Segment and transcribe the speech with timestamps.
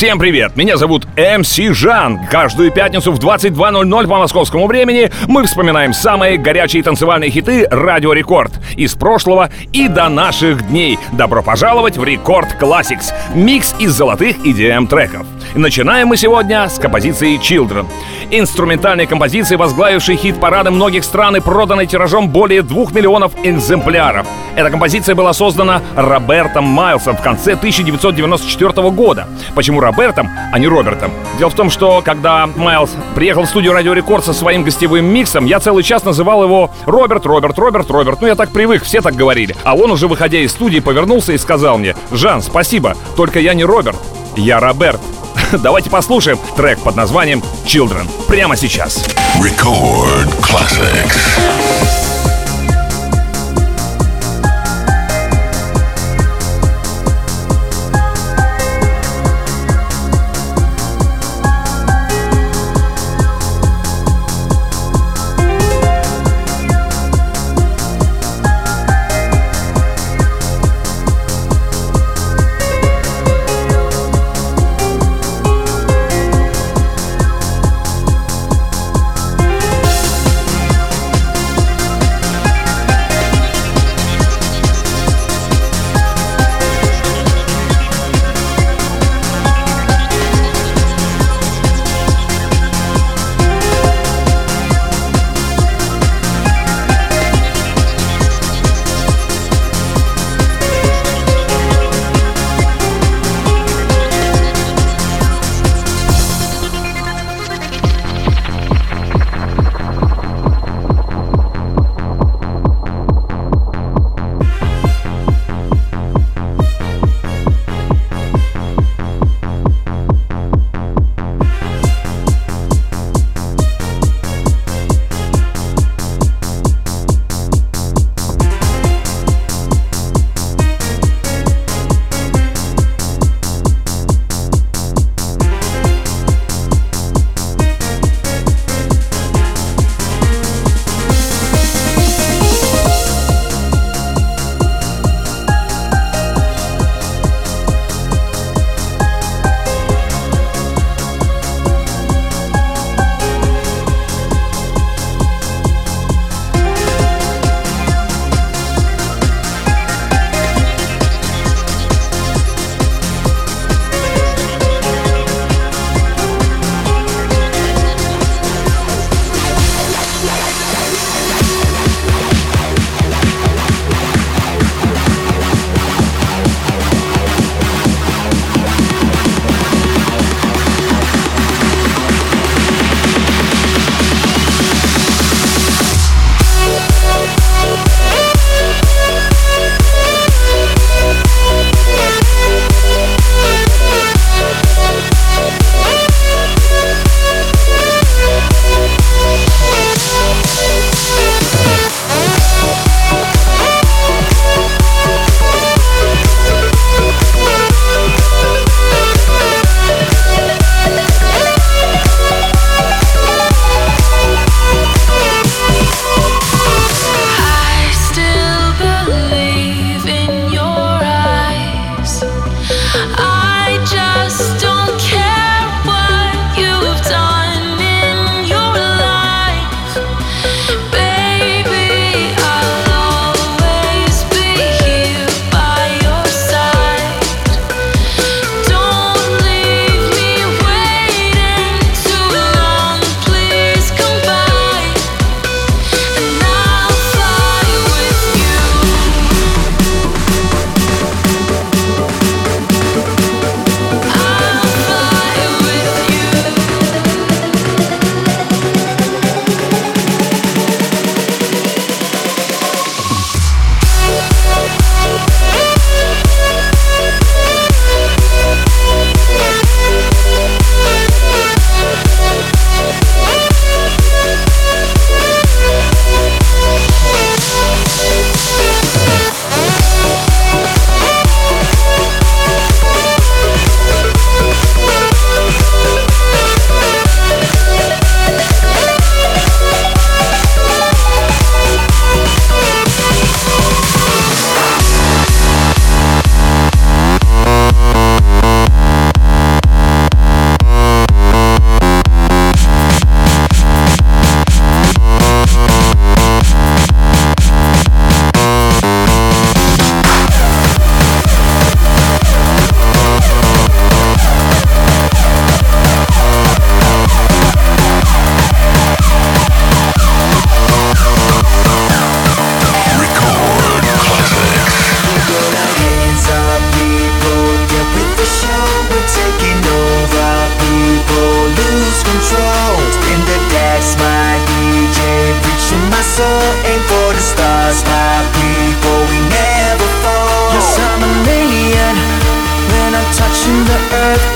[0.00, 0.56] Всем привет!
[0.56, 2.20] Меня зовут MC Жан.
[2.30, 8.50] Каждую пятницу в 22.00 по московскому времени мы вспоминаем самые горячие танцевальные хиты Радио Рекорд
[8.78, 10.98] из прошлого и до наших дней.
[11.12, 13.12] Добро пожаловать в Record Classix.
[13.34, 15.26] Микс из золотых EDM треков.
[15.54, 17.84] Начинаем мы сегодня с композиции Children.
[18.30, 24.26] Инструментальной композиции, возглавившей хит-парады многих стран и проданной тиражом более двух миллионов экземпляров.
[24.54, 29.26] Эта композиция была создана Робертом Майлсом в конце 1994 года.
[29.54, 31.10] Почему Робертом, а не Робертом?
[31.36, 35.46] Дело в том, что когда Майлз приехал в студию Радио Рекорд со своим гостевым миксом,
[35.46, 38.20] я целый час называл его Роберт, Роберт, Роберт, Роберт.
[38.20, 39.56] Ну, я так привык, все так говорили.
[39.64, 43.64] А он уже, выходя из студии, повернулся и сказал мне, «Жан, спасибо, только я не
[43.64, 43.98] Роберт,
[44.36, 45.00] я Роберт».
[45.52, 49.04] Давайте послушаем трек под названием Children прямо сейчас.
[49.40, 51.99] Record Classics.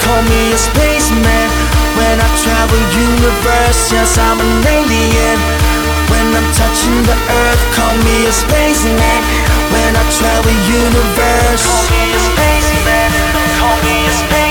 [0.05, 1.49] Call me a spaceman.
[1.97, 5.39] When I travel universe, yes, I'm an alien.
[6.13, 9.21] When I'm touching the earth, call me a spaceman.
[9.73, 13.09] When I travel universe, call me a spaceman.
[13.59, 14.44] Call me a spaceman.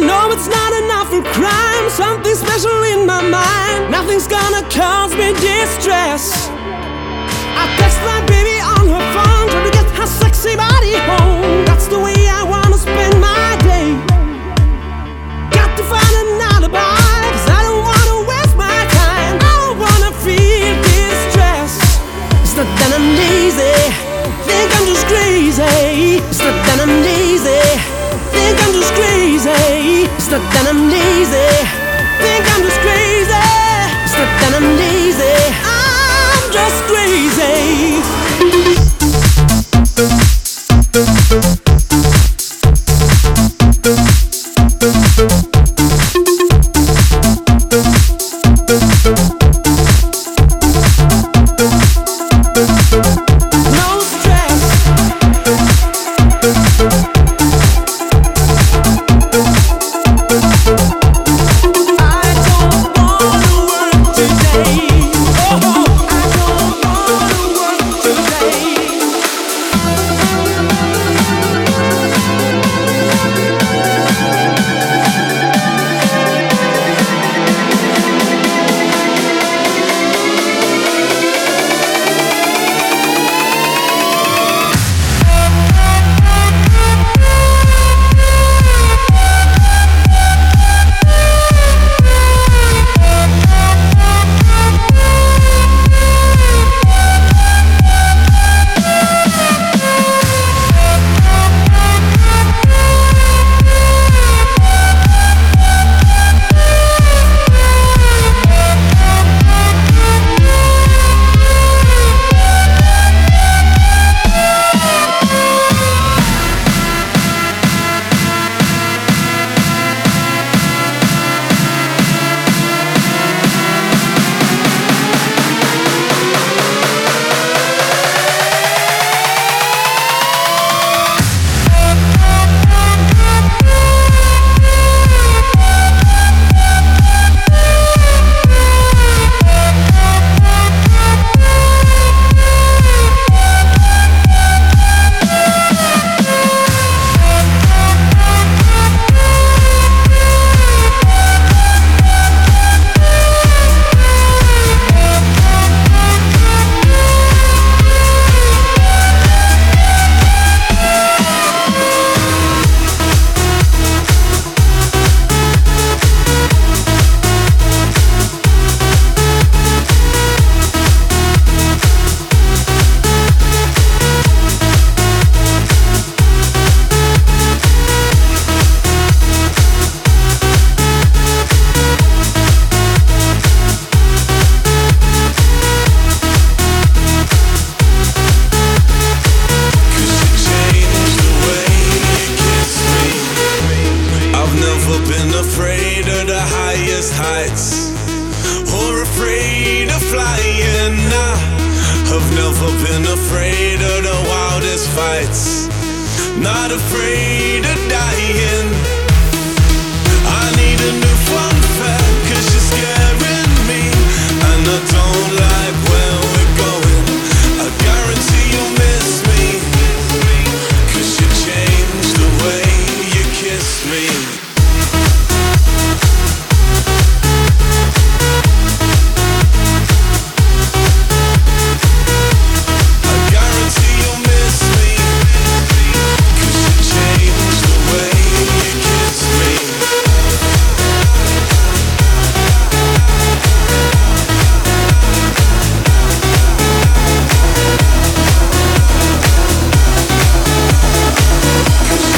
[0.00, 1.88] Know it's not enough for crime.
[1.90, 3.90] Something special in my mind.
[3.90, 6.50] Nothing's gonna cause me distress.
[7.56, 11.64] I text my baby on her phone, trying to get her sexy body home.
[11.64, 13.90] That's the way I wanna spend my day.
[15.56, 16.78] Got to find an alibi,
[17.32, 19.34] 'cause I don't wanna waste my time.
[19.40, 21.72] I don't wanna feel distress.
[22.42, 23.76] It's not that I'm lazy.
[24.46, 26.22] Think I'm just crazy.
[26.30, 27.62] It's not that I'm lazy,
[28.32, 29.85] think I'm just crazy.
[30.26, 31.46] It's not that I'm lazy,
[32.18, 33.30] think I'm just crazy.
[34.02, 38.25] It's not that I'm lazy, I'm just crazy.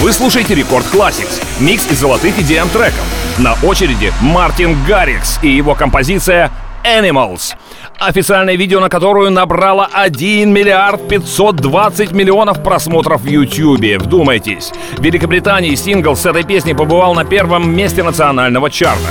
[0.09, 3.05] Вы слушаете Рекорд Classics, микс из золотых идеям треков.
[3.37, 6.51] На очереди Мартин Гаррикс и его композиция
[6.83, 7.55] Animals.
[7.99, 13.99] Официальное видео, на которую набрало 1 миллиард 520 миллионов просмотров в Ютьюбе.
[13.99, 14.73] Вдумайтесь.
[14.97, 19.11] В Великобритании сингл с этой песней побывал на первом месте национального чарта.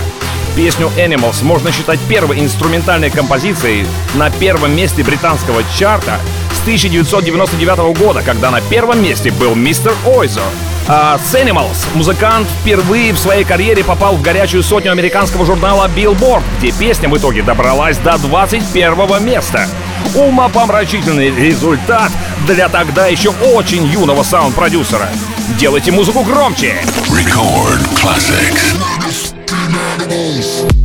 [0.57, 3.85] Песню Animals можно считать первой инструментальной композицией
[4.15, 6.19] на первом месте британского чарта
[6.51, 10.41] с 1999 года, когда на первом месте был мистер Ойзер.
[10.87, 16.41] А с Animals музыкант впервые в своей карьере попал в горячую сотню американского журнала Billboard,
[16.57, 19.67] где песня в итоге добралась до 21 места.
[20.15, 22.11] Умопомрачительный результат
[22.47, 25.07] для тогда еще очень юного саунд-продюсера.
[25.59, 26.81] Делайте музыку громче!
[27.09, 28.75] Record classics.
[29.99, 30.76] animals.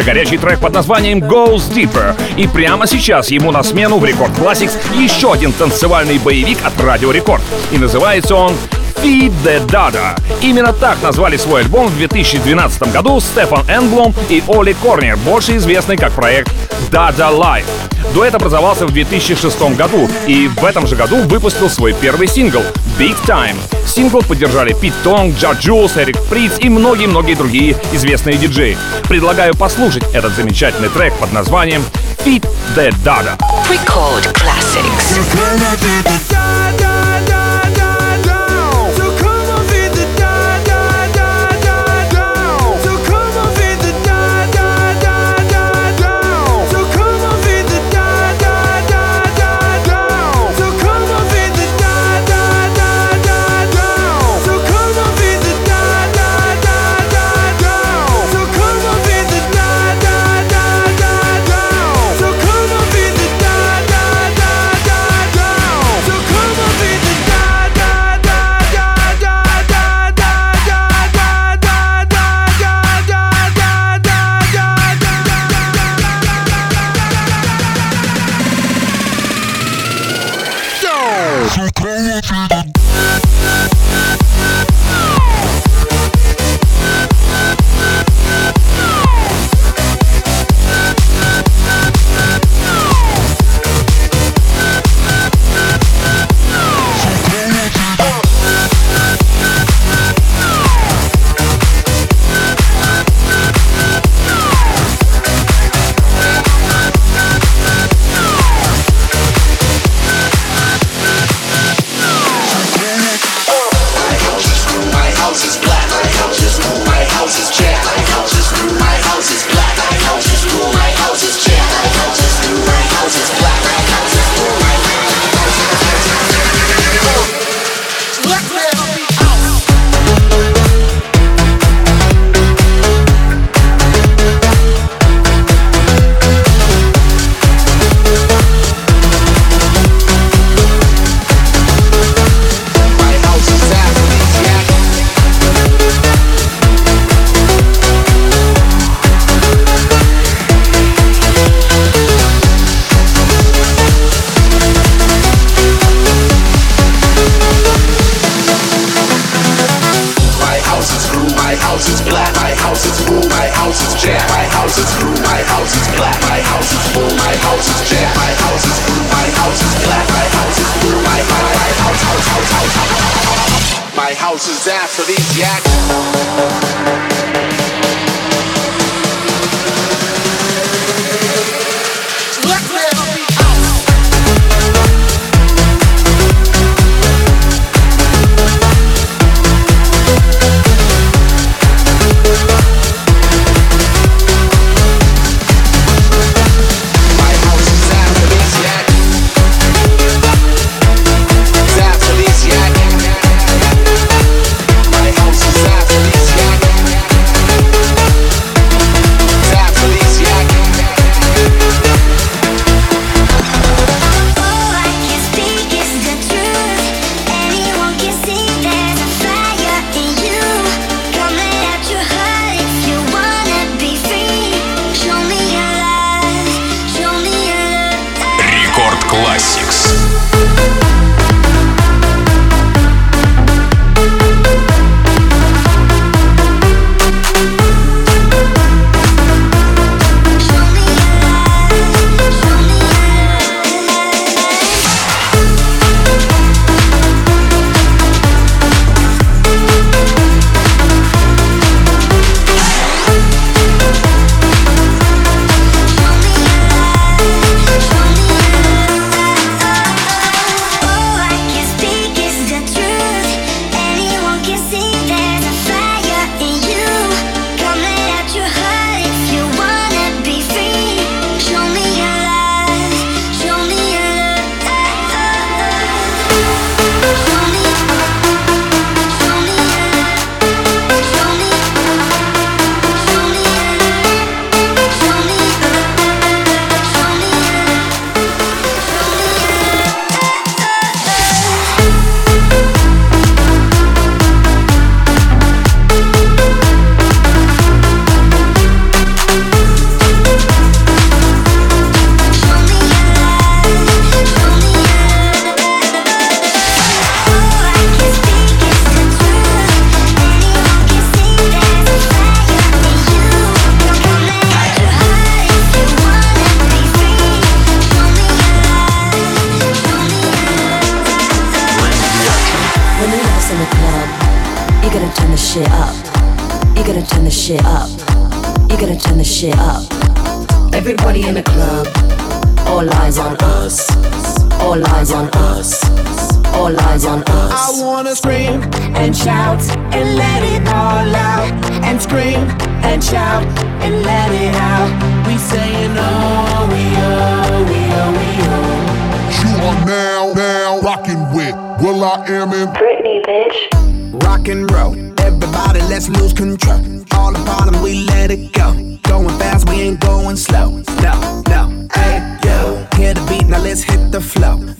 [0.00, 2.14] За горячий трек под названием Goes Deeper.
[2.38, 7.10] И прямо сейчас ему на смену в Record Classix еще один танцевальный боевик от Радио
[7.10, 7.42] Рекорд.
[7.70, 8.54] И называется он
[9.02, 10.18] Feed the Dada.
[10.40, 15.98] Именно так назвали свой альбом в 2012 году Стефан Энгблом и Оли Корнер, больше известный
[15.98, 16.50] как проект
[16.90, 17.89] Dada Life.
[18.14, 22.62] Дуэт образовался в 2006 году и в этом же году выпустил свой первый сингл
[22.98, 23.56] Big Time.
[23.86, 28.76] Сингл поддержали Пит Тонг, Джадж Джулс, Эрик Приц и многие-многие другие известные диджеи.
[29.08, 31.82] Предлагаю послушать этот замечательный трек под названием
[32.24, 32.46] Feed
[32.76, 33.38] the Dada.
[33.68, 35.18] Record classics.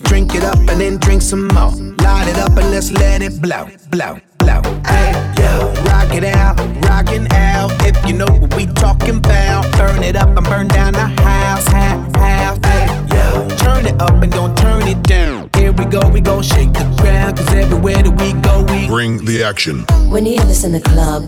[0.04, 1.70] Drink it up and then drink some more.
[2.02, 4.62] Light it up and let's let it blow, blow, blow.
[4.86, 7.70] Hey yo, rock it out, rockin' out.
[7.86, 11.66] If you know what we talking about, burn it up and burn down the house,
[11.68, 12.58] house, house.
[12.64, 15.50] Hey yo, turn it up and don't turn it down.
[15.56, 19.24] Here we go, we gon' shake the ground, cause everywhere that we go, we Bring
[19.24, 19.84] the action.
[20.10, 21.22] When you hear this in the club,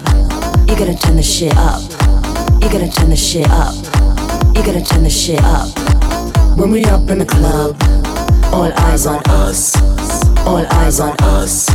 [0.69, 1.83] you gotta turn the shit up.
[2.63, 3.75] You gotta turn the shit up.
[4.55, 5.69] You gotta turn the shit up.
[6.59, 7.77] When we up in the club,
[8.53, 9.75] all eyes on us.
[10.47, 11.69] All eyes on us.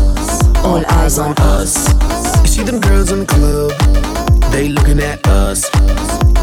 [0.64, 1.74] All eyes on us.
[2.42, 3.72] You see them girls in the club,
[4.52, 5.70] they looking at us.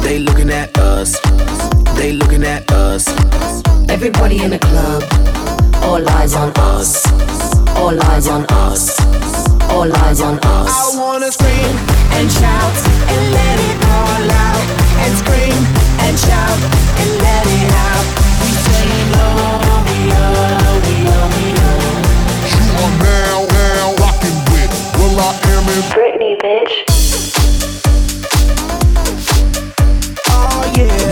[0.02, 1.18] They looking at us.
[1.96, 3.08] They looking at us.
[3.88, 5.02] Everybody in the club,
[5.82, 7.06] all eyes on us.
[7.76, 8.98] All eyes on us.
[9.70, 10.70] All eyes on us.
[10.70, 11.76] I wanna scream
[12.18, 12.74] and shout
[13.12, 14.66] and let it all out.
[15.04, 15.60] And scream
[16.04, 16.60] and shout
[17.00, 18.06] and let it out.
[18.40, 19.73] We saying oh,
[25.94, 27.03] Britney, bitch.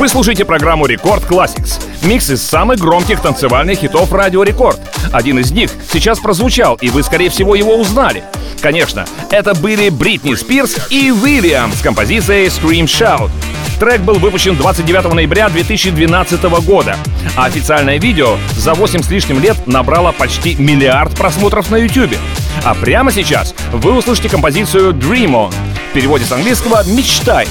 [0.02, 1.80] Вы слушаете программу Record Classix.
[2.02, 4.80] Микс из самых громких танцевальных хитов Радио Рекорд.
[5.12, 8.24] Один из них сейчас прозвучал, и вы, скорее всего, его узнали.
[8.60, 13.30] Конечно, это были Бритни Спирс и Уильям с композицией Scream Shout.
[13.78, 16.96] Трек был выпущен 29 ноября 2012 года,
[17.36, 22.16] а официальное видео за 8 с лишним лет набрало почти миллиард просмотров на YouTube.
[22.64, 25.54] А прямо сейчас вы услышите композицию Dream On.
[25.90, 27.46] В переводе с английского «Мечтай».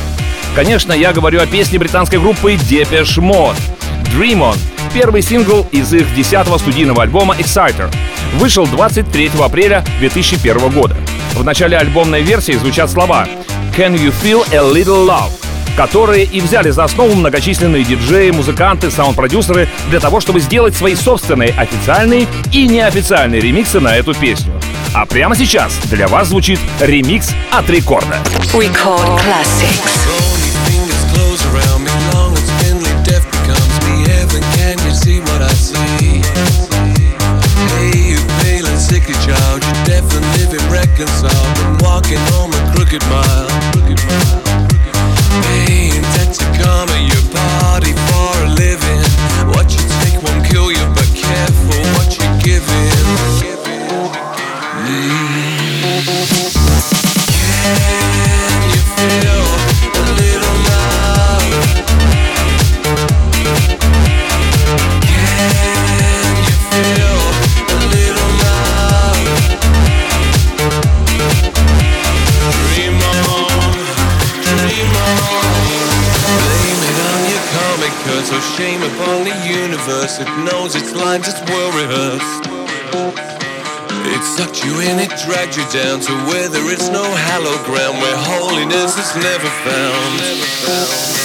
[0.55, 3.55] Конечно, я говорю о песне британской группы Depeche Mode.
[4.13, 4.57] Dream On—
[4.93, 7.89] первый сингл из их 10-го студийного альбома Exciter.
[8.35, 10.97] Вышел 23 апреля 2001 года.
[11.35, 13.27] В начале альбомной версии звучат слова
[13.77, 15.31] «Can you feel a little love?»
[15.77, 21.51] которые и взяли за основу многочисленные диджеи, музыканты, саунд-продюсеры для того, чтобы сделать свои собственные
[21.51, 24.53] официальные и неофициальные ремиксы на эту песню.
[24.93, 28.17] А прямо сейчас для вас звучит ремикс от рекорда.
[28.53, 30.40] Record Classics.
[41.01, 43.49] Living reconciled been walking home a crooked mile.
[43.71, 44.51] Crooked mile
[45.43, 49.01] pain Texarkana your body for a living.
[49.49, 52.61] What you take won't kill you but careful what you're giving.
[52.69, 52.90] Can
[78.57, 80.19] shame upon the universe.
[80.19, 82.43] It knows its lines, it's well rehearsed.
[84.13, 87.97] It sucked you in, it dragged you down to where there is no hallowed ground,
[88.01, 90.17] where holiness is never found.
[90.17, 91.20] Never found.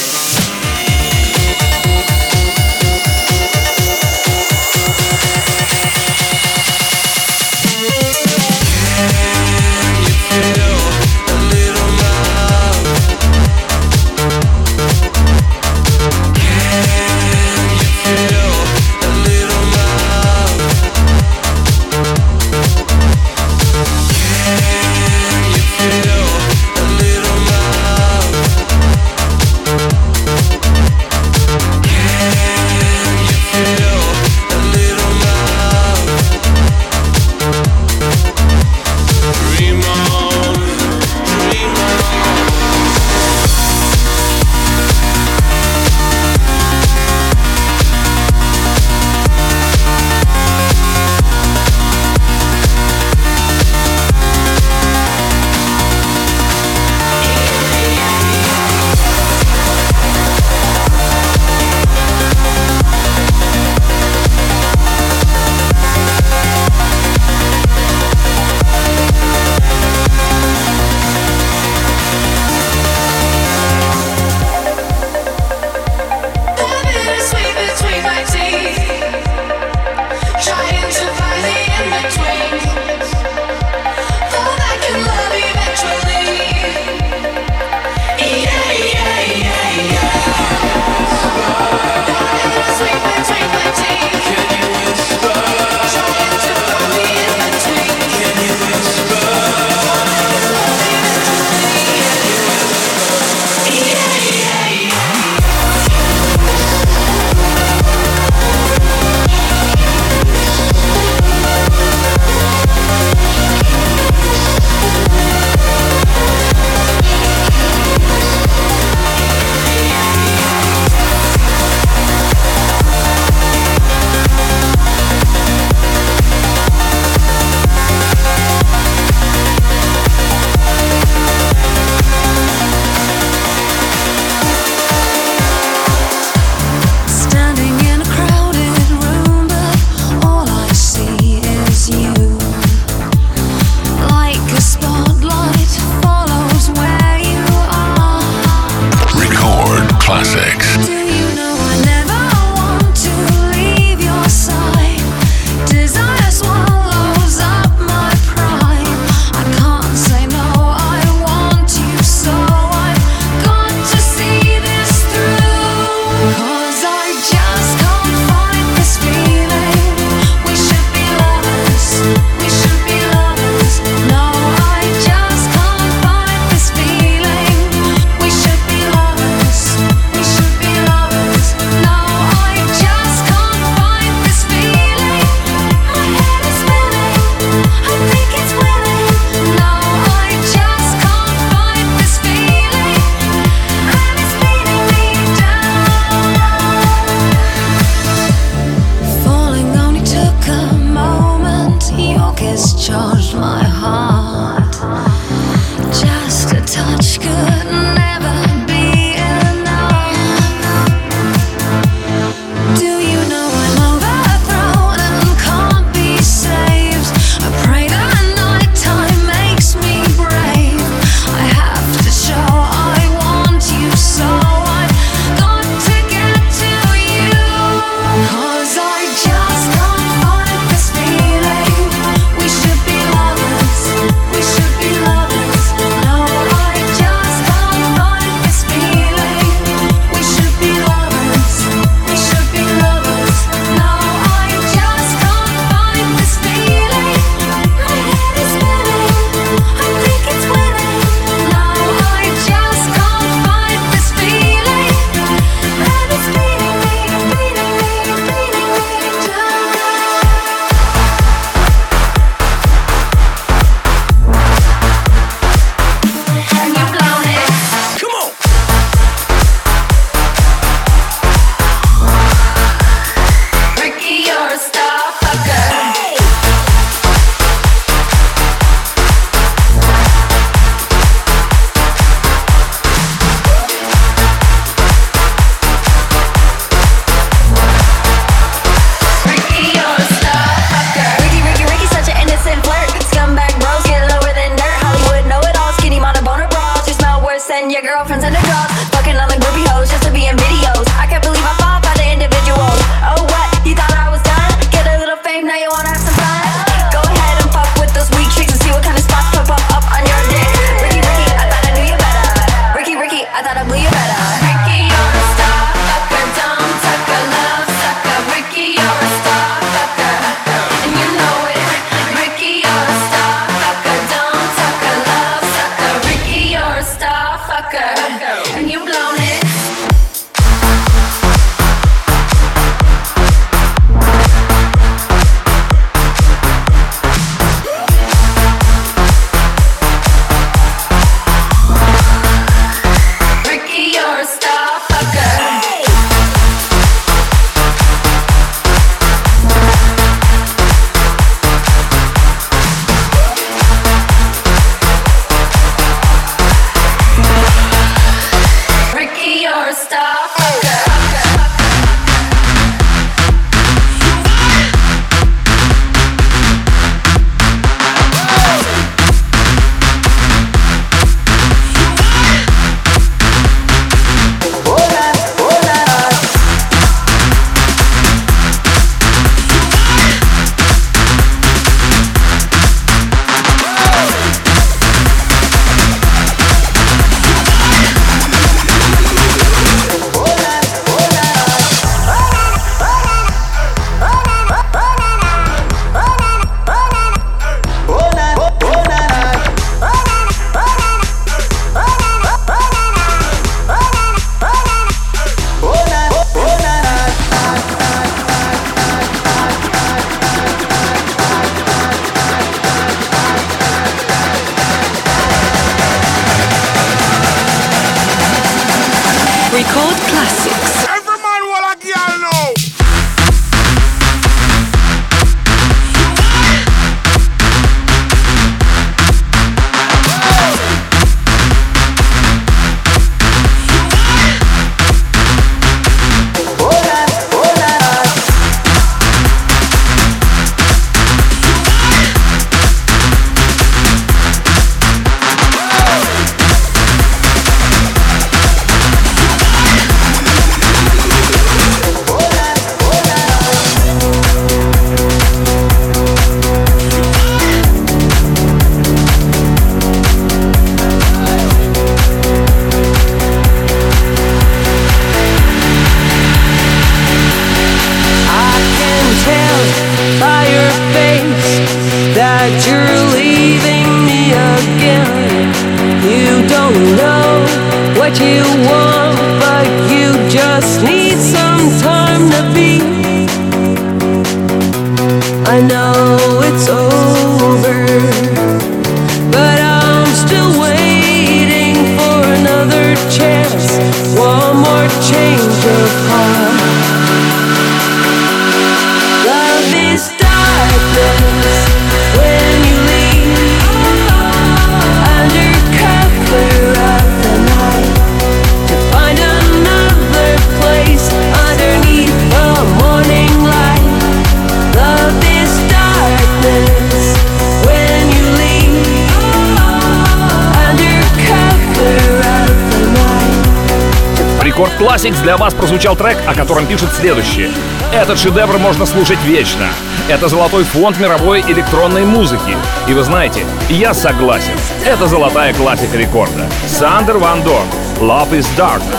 [524.96, 527.50] Classics для вас прозвучал трек, о котором пишет следующее.
[527.92, 529.66] Этот шедевр можно слушать вечно.
[530.08, 532.56] Это золотой фонд мировой электронной музыки.
[532.88, 534.54] И вы знаете, я согласен.
[534.86, 536.46] Это золотая классика рекорда.
[536.66, 537.66] Сандер Ван Дорн.
[538.00, 538.96] Love is Darkness.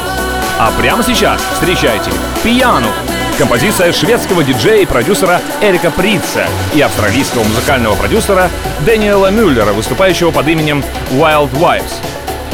[0.60, 2.12] А прямо сейчас встречайте
[2.43, 2.89] «Пиану»
[3.39, 6.45] композиция шведского диджея и продюсера Эрика Прица
[6.76, 8.52] и австралийского музыкального продюсера
[8.86, 11.93] Дэниела Мюллера, выступающего под именем Wild Wives.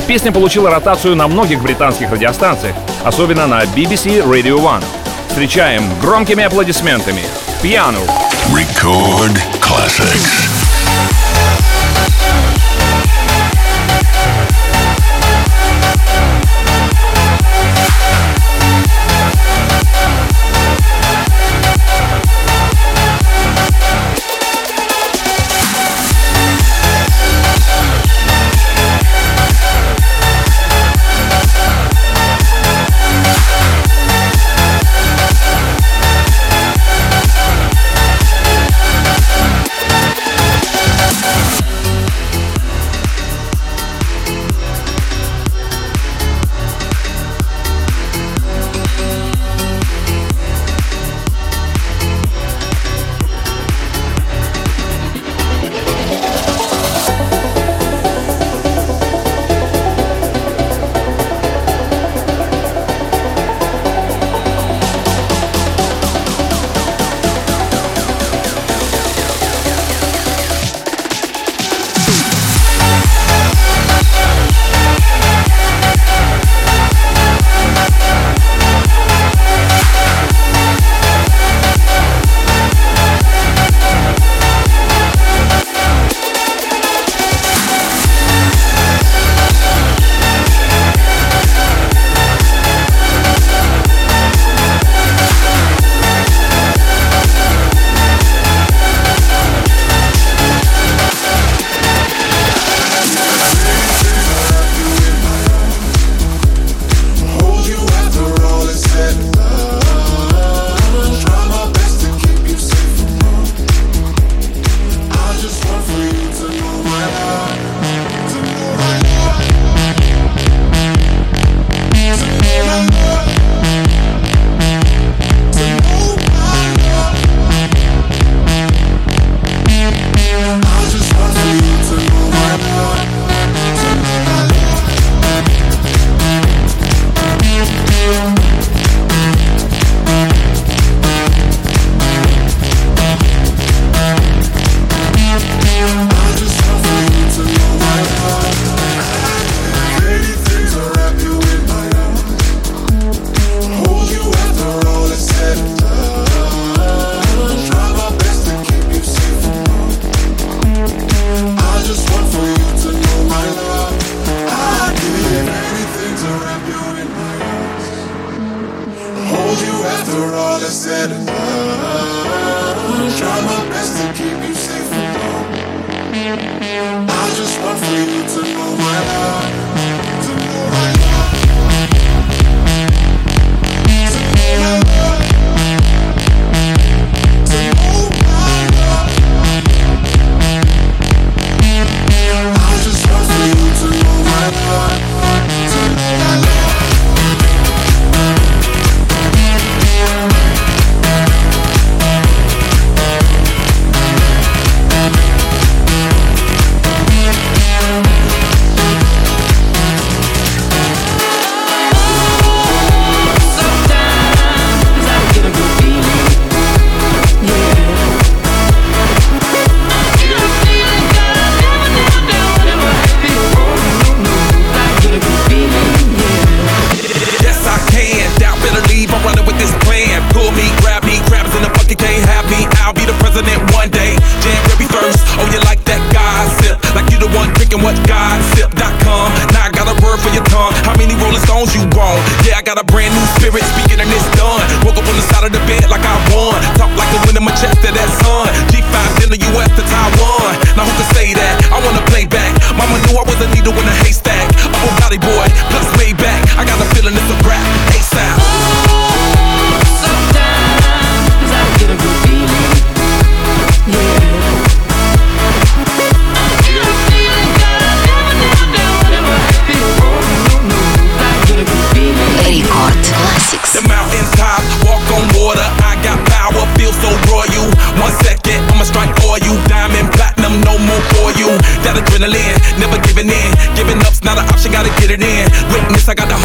[0.07, 4.83] Песня получила ротацию на многих британских радиостанциях, особенно на BBC Radio One.
[5.27, 7.23] Встречаем громкими аплодисментами.
[7.61, 8.01] Пьяну.
[8.51, 10.52] Record Classics.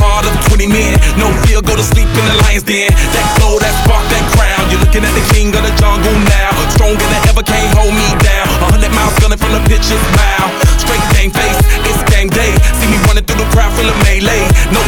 [0.01, 0.95] heart of 20 men.
[1.19, 2.91] No fear, go to sleep in the lion's den.
[3.15, 4.63] That glow, that spark, that crown.
[4.71, 6.51] You're looking at the king of the jungle now.
[6.75, 8.47] Stronger than ever, can't hold me down.
[8.65, 10.53] A hundred miles gunning from the pitcher's mouth.
[10.79, 12.55] Straight game face, it's game day.
[12.79, 14.47] See me running through the crowd full of melee.
[14.73, 14.81] No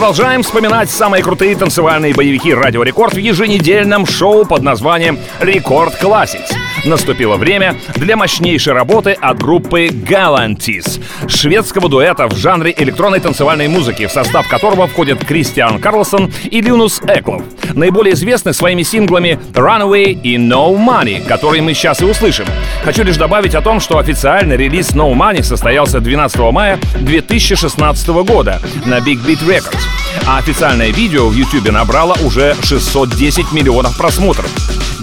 [0.00, 6.50] продолжаем вспоминать самые крутые танцевальные боевики «Радио Рекорд» в еженедельном шоу под названием «Рекорд Classics.
[6.86, 14.06] Наступило время для мощнейшей работы от группы «Galantis»— шведского дуэта в жанре электронной танцевальной музыки,
[14.06, 17.42] в состав которого входят Кристиан Карлсон и Линус Эклов—
[17.74, 22.46] наиболее известны своими синглами «Runaway» и «No Money», которые мы сейчас и услышим.
[22.84, 28.60] Хочу лишь добавить о том, что официально релиз «No Money» состоялся 12 мая 2016 года
[28.86, 29.82] на Big Beat Records,
[30.26, 34.50] а официальное видео в YouTube набрало уже 610 миллионов просмотров.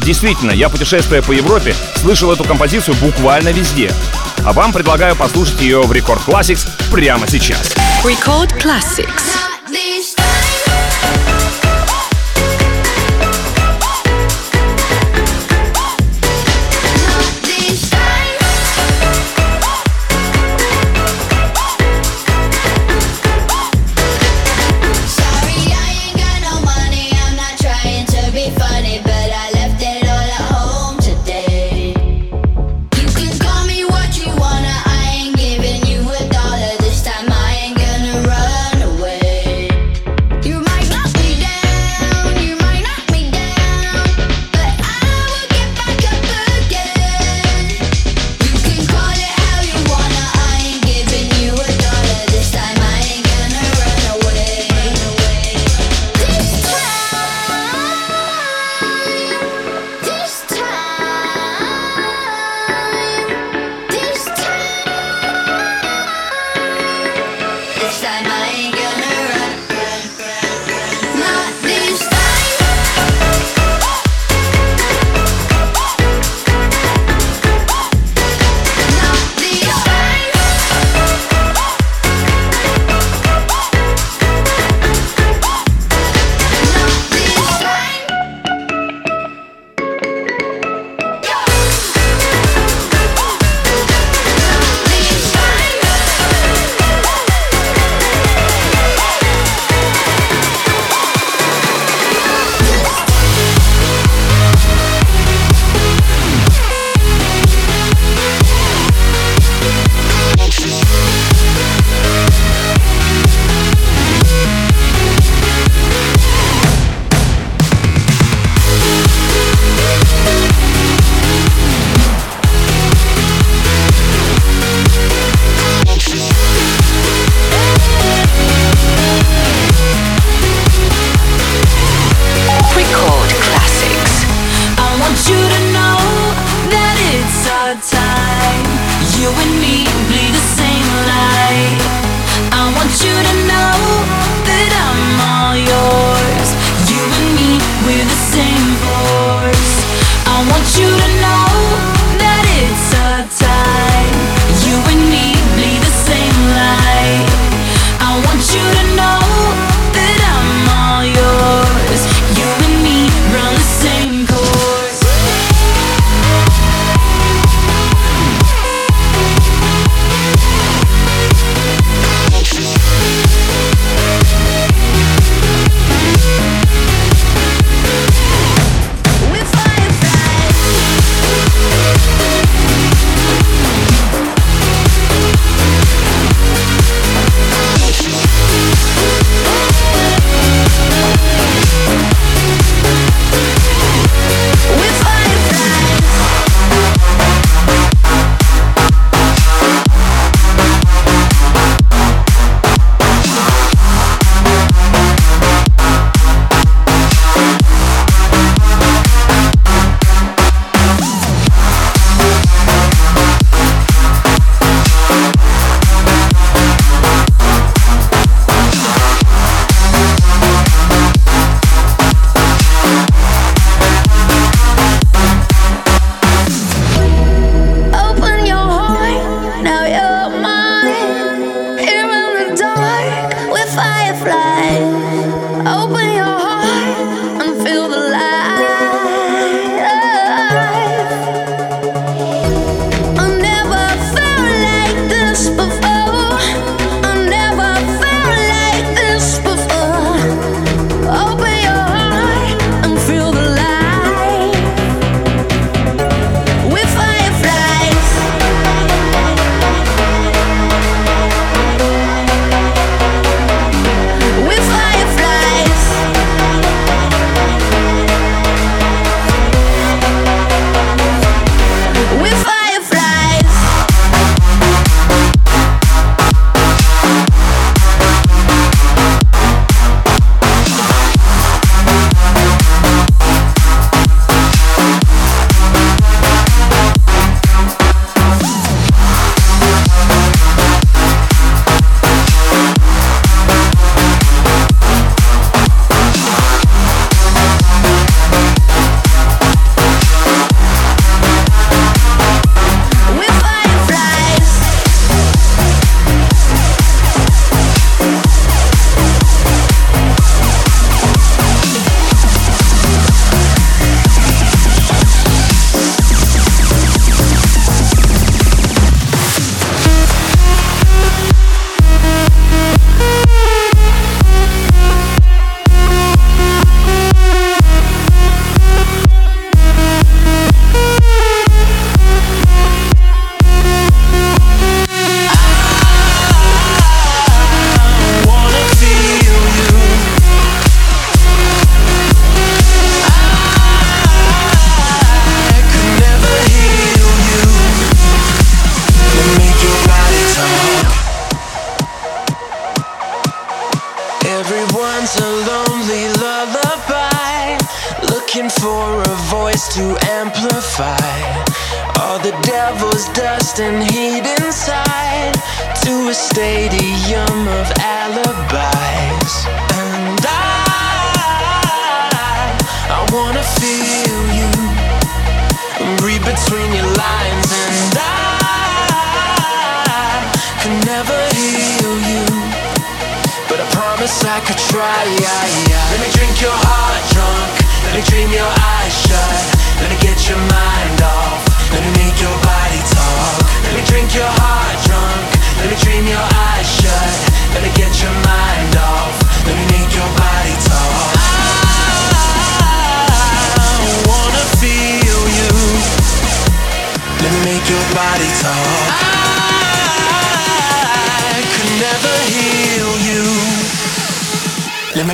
[0.05, 3.91] Действительно, я, путешествуя по Европе, слышал эту композицию буквально везде.
[4.45, 7.75] А вам предлагаю послушать ее в Record Classics прямо сейчас.
[8.05, 9.35] Record Classics.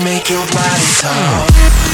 [0.04, 1.93] make your body talk.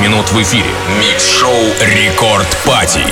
[0.00, 0.70] минут в эфире.
[0.98, 3.04] Микс-шоу «Рекорд Пати».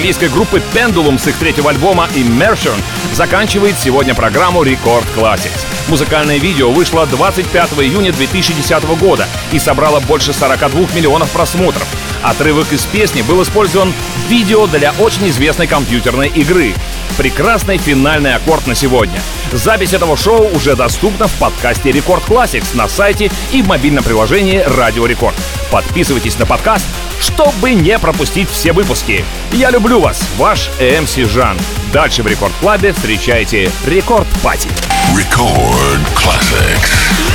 [0.00, 2.74] Австралийской группы Pendulum с их третьего альбома Immersion
[3.12, 5.66] заканчивает сегодня программу Record Classics.
[5.88, 11.86] Музыкальное видео вышло 25 июня 2010 года и собрало больше 42 миллионов просмотров.
[12.22, 16.72] Отрывок из песни был использован в видео для очень известной компьютерной игры.
[17.18, 19.20] Прекрасный финальный аккорд на сегодня.
[19.52, 24.64] Запись этого шоу уже доступна в подкасте Рекорд Classics на сайте и в мобильном приложении
[24.66, 25.36] Радио Рекорд.
[25.70, 26.86] Подписывайтесь на подкаст,
[27.20, 29.24] чтобы не пропустить все выпуски.
[29.52, 31.56] Я люблю вас, ваш MC Жан.
[31.92, 34.68] Дальше в Рекорд Клабе встречайте Рекорд Пати.
[35.14, 37.29] Record classics.